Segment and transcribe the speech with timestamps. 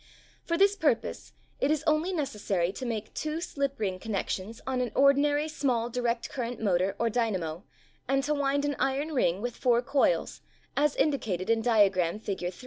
[0.43, 4.91] For this purpose it is only necessary to make two slip ring connections on an
[4.95, 7.61] ordinary small direct current motor or dynamp
[8.07, 10.41] and to wind an iron ring with four coils
[10.75, 12.51] as indicated in diagram Fig.